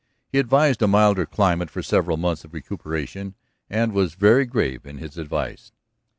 [0.31, 3.35] He advised a milder climate for several months of recuperation,
[3.69, 5.71] and was very grave in his advice.